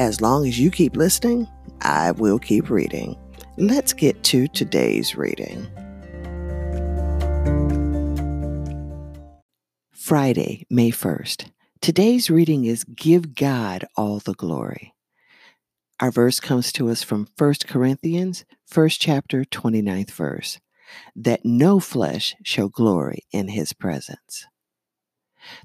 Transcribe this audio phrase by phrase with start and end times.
[0.00, 1.46] as long as you keep listening,
[1.82, 3.18] I will keep reading.
[3.58, 5.66] Let's get to today's reading.
[9.92, 11.50] Friday, May 1st.
[11.82, 14.94] Today's reading is Give God All the Glory.
[16.00, 20.60] Our verse comes to us from 1 Corinthians, 1st chapter, 29th verse.
[21.14, 24.46] That no flesh shall glory in his presence.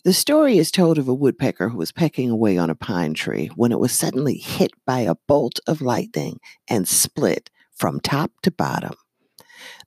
[0.03, 3.47] The story is told of a woodpecker who was pecking away on a pine tree
[3.55, 8.51] when it was suddenly hit by a bolt of lightning and split from top to
[8.51, 8.95] bottom.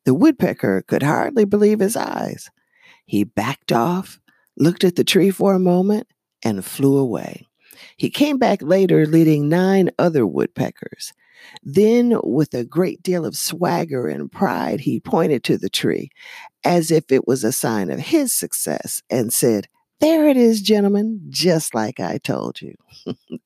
[0.04, 2.50] The woodpecker could hardly believe his eyes.
[3.06, 4.20] He backed off,
[4.56, 6.08] looked at the tree for a moment,
[6.42, 7.46] and flew away.
[7.96, 11.12] He came back later leading nine other woodpeckers.
[11.62, 16.10] Then, with a great deal of swagger and pride, he pointed to the tree
[16.64, 19.68] as if it was a sign of his success and said,
[20.00, 22.74] there it is, gentlemen, just like I told you.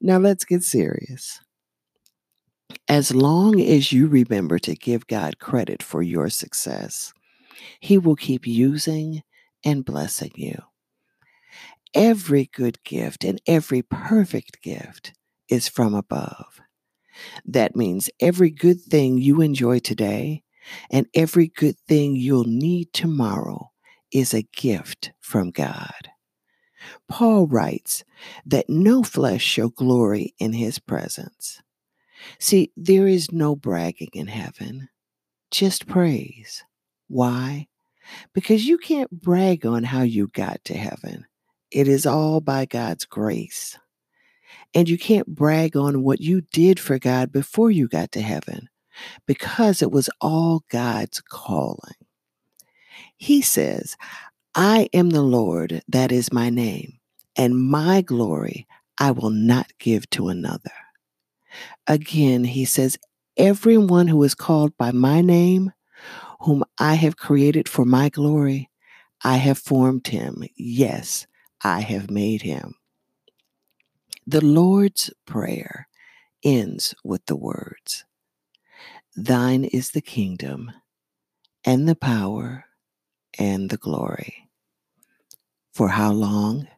[0.00, 1.40] now let's get serious.
[2.88, 7.12] As long as you remember to give God credit for your success,
[7.80, 9.22] He will keep using
[9.64, 10.56] and blessing you.
[11.94, 15.12] Every good gift and every perfect gift
[15.48, 16.60] is from above.
[17.44, 20.44] That means every good thing you enjoy today
[20.90, 23.71] and every good thing you'll need tomorrow
[24.12, 26.10] is a gift from God.
[27.08, 28.04] Paul writes
[28.46, 31.62] that no flesh shall glory in his presence.
[32.38, 34.88] See, there is no bragging in heaven,
[35.50, 36.64] just praise.
[37.08, 37.68] Why?
[38.32, 41.26] Because you can't brag on how you got to heaven.
[41.70, 43.78] It is all by God's grace.
[44.74, 48.68] And you can't brag on what you did for God before you got to heaven
[49.26, 51.78] because it was all God's calling.
[53.22, 53.96] He says,
[54.52, 56.98] I am the Lord, that is my name,
[57.36, 58.66] and my glory
[58.98, 60.72] I will not give to another.
[61.86, 62.98] Again, he says,
[63.36, 65.70] Everyone who is called by my name,
[66.40, 68.68] whom I have created for my glory,
[69.22, 70.42] I have formed him.
[70.56, 71.28] Yes,
[71.62, 72.74] I have made him.
[74.26, 75.86] The Lord's Prayer
[76.42, 78.04] ends with the words
[79.14, 80.72] Thine is the kingdom
[81.64, 82.64] and the power
[83.38, 84.48] and the glory.
[85.74, 86.68] For how long?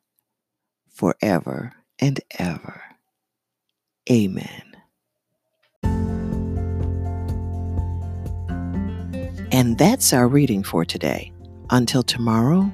[0.91, 2.83] Forever and ever.
[4.11, 4.77] Amen.
[9.53, 11.33] And that's our reading for today.
[11.71, 12.73] Until tomorrow,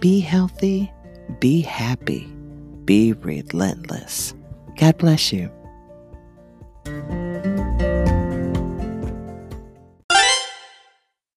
[0.00, 0.92] be healthy,
[1.40, 2.26] be happy,
[2.84, 4.34] be relentless.
[4.76, 5.50] God bless you.